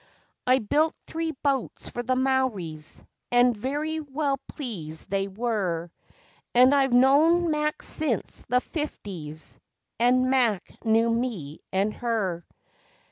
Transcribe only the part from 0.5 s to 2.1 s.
built three boats for